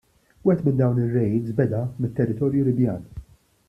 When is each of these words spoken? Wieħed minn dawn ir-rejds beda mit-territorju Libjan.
Wieħed 0.47 0.63
minn 0.67 0.79
dawn 0.79 1.03
ir-rejds 1.03 1.53
beda 1.61 1.85
mit-territorju 2.05 2.69
Libjan. 2.71 3.09